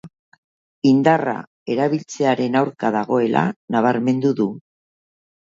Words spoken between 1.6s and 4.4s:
erabiltzearen aurka dagoela nabarmendu